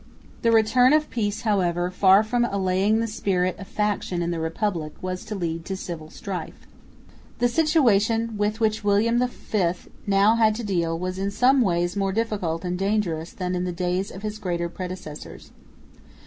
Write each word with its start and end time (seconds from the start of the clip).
The 0.41 0.51
return 0.51 0.93
of 0.93 1.11
peace, 1.11 1.41
however, 1.41 1.91
far 1.91 2.23
from 2.23 2.43
allaying 2.43 2.99
the 3.01 3.05
spirit 3.07 3.59
of 3.59 3.67
faction 3.67 4.23
in 4.23 4.31
the 4.31 4.39
Republic, 4.39 4.93
was 4.99 5.23
to 5.25 5.35
lead 5.35 5.63
to 5.65 5.77
civil 5.77 6.09
strife. 6.09 6.65
The 7.37 7.47
situation 7.47 8.35
with 8.35 8.59
which 8.59 8.83
William 8.83 9.19
V 9.19 9.73
now 10.07 10.37
had 10.37 10.55
to 10.55 10.63
deal 10.63 10.97
was 10.97 11.19
in 11.19 11.29
some 11.29 11.61
ways 11.61 11.95
more 11.95 12.11
difficult 12.13 12.65
and 12.65 12.79
dangerous 12.79 13.31
than 13.31 13.53
in 13.53 13.63
the 13.63 13.71
days 13.71 14.09
of 14.09 14.23
his 14.23 14.39
greater 14.39 14.69
predecessors. 14.69 15.51